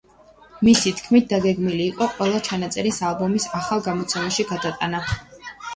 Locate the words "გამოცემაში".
3.91-4.51